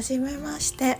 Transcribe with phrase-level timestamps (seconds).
[0.00, 0.96] はじめまして。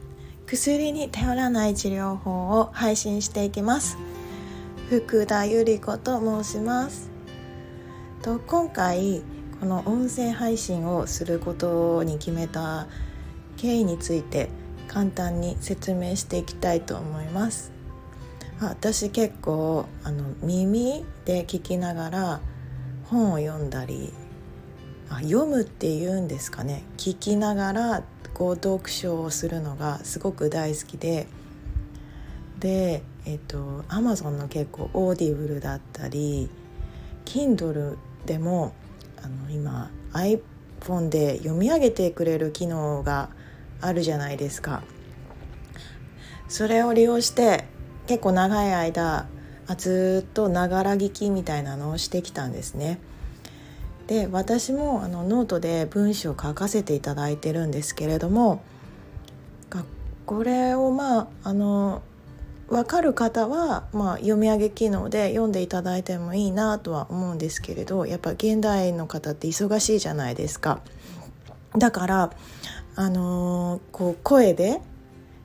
[0.48, 3.98] 薬に頼らない治療法を配信していきます。
[4.88, 7.10] 福田由里子と申します。
[8.22, 9.22] と今回
[9.60, 12.86] この音声配信をすることに決めた
[13.58, 14.48] 経緯について
[14.86, 17.70] 簡単に説明していきたいと思います。
[18.62, 22.40] 私結構あの耳で聞きながら
[23.10, 24.10] 本を読んだり
[25.10, 26.84] あ読むっていうんですかね。
[26.96, 28.02] 聞きながら
[28.38, 31.26] こう読書をするのがすごく大好きで
[32.60, 36.48] でえっとアマゾンの結構オーディブルだったり
[37.24, 38.74] Kindle でも
[39.20, 43.30] あの今 iPhone で読み上げてくれる機能が
[43.80, 44.82] あるじゃないですか。
[46.48, 47.64] それを利用して
[48.06, 49.26] 結構長い間
[49.76, 52.98] ずっとながら聞きみたいなのをしてきたんですね。
[54.08, 58.62] で私もあのノートで文章を書かせていただいてるんですけれども
[60.28, 62.02] これをまああの
[62.68, 70.82] 分かる方は、まあ、読み上げ機能で読んでいただいてもいいなとは思うんですけれどやっぱ現代の方って忙しいじゃないですか。
[71.78, 72.30] だから
[72.94, 74.82] あの、こう声で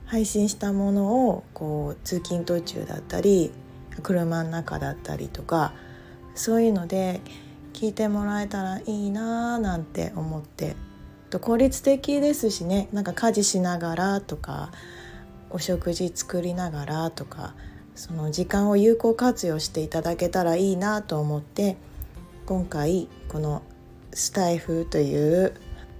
[0.04, 3.52] 配信したものをこう通勤途中だったり
[4.02, 5.72] 車の中だったりとか
[6.34, 7.22] そういうので
[7.74, 10.76] 聞いてもらえたらいいなーなんて思って
[11.40, 14.70] 効率的ですしねなんか家事しながらとか
[15.50, 17.54] お食事作りながらとか
[17.96, 21.76] その時間を有効活用していただけたらいいなと思って
[22.46, 23.62] 今回この
[24.12, 25.54] スタイフという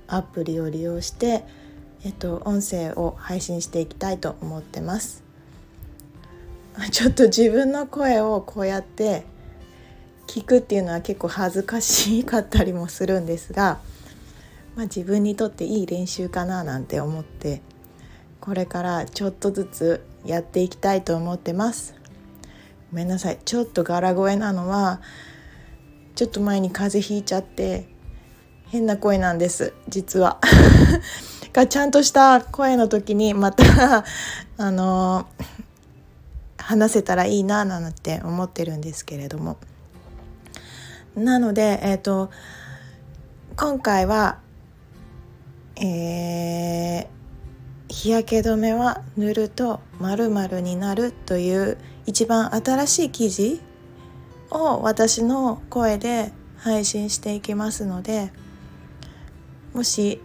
[0.06, 1.44] アプリを利用して、
[2.04, 5.24] えっと、音声を配信していきたいと思ってます。
[6.90, 9.24] ちょっと自分の声をこうやって
[10.34, 13.78] 聞くっていうのは結構恥ずかしかったりもするんですが、
[14.74, 17.62] まあ、自分にとっていい練習かななんて思って
[18.40, 21.94] これからちょっとずつやっていきたいと思ってます。
[22.90, 23.38] ごめんなさい。
[23.44, 25.00] ちょっと柄声なのは
[26.16, 27.86] ちょっと前に風邪ひいちゃって
[28.66, 29.72] 変な声なんです。
[29.88, 30.40] 実は。
[31.52, 34.04] がちゃんとした声の時にまた
[34.58, 35.28] あの
[36.58, 39.58] 話せたらいいななんて思ってるんですけれども。
[41.16, 42.30] なのでえっ、ー、と
[43.56, 44.38] 今回は
[45.76, 47.14] えー
[47.94, 53.60] 日焼け止めは塗ると〇〇になるという一番新しい記事
[54.50, 58.32] を私の声で配信していきますので
[59.72, 60.20] もし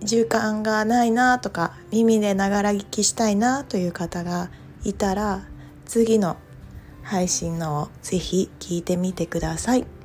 [0.00, 4.50] 時間がないなとか耳でながら聞きしたいなという方が
[4.82, 5.42] いたら
[5.84, 6.38] 次の
[7.02, 10.01] 配信のをぜひ聞いてみてください。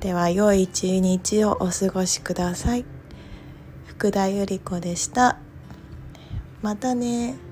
[0.00, 2.84] では良い一日をお過ごしください。
[4.00, 5.36] 福田由里子でした
[6.62, 7.49] またね